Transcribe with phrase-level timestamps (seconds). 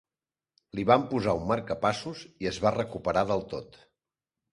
[0.77, 3.79] Li van posar un marcapassos i es va recuperar del tot.